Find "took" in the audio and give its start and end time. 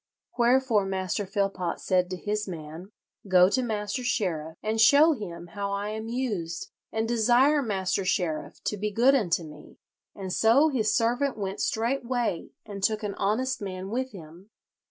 12.81-13.03